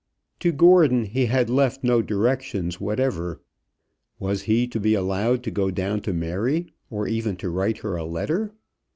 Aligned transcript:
To 0.39 0.51
Gordon 0.51 1.03
he 1.05 1.27
had 1.27 1.47
left 1.47 1.83
no 1.83 2.01
directions 2.01 2.81
whatever. 2.81 3.39
Was 4.17 4.41
he 4.49 4.67
to 4.69 4.79
be 4.79 4.95
allowed 4.95 5.43
to 5.43 5.51
go 5.51 5.69
down 5.69 6.01
to 6.01 6.11
Mary, 6.11 6.73
or 6.89 7.07
even 7.07 7.35
to 7.35 7.51
write 7.51 7.77
her 7.85 7.97
a 7.97 8.03
letter? 8.03 8.51